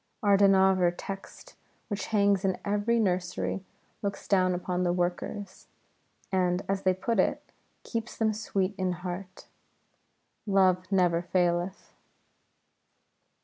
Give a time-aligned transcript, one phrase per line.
[0.23, 1.53] Our Dohnavur text,
[1.87, 3.63] which hangs in every nursery,
[4.01, 5.67] looks down upon the workers,
[6.31, 7.43] and, as they put it,
[7.83, 9.45] "keeps them sweet in heart":
[10.47, 11.93] "Love never faileth."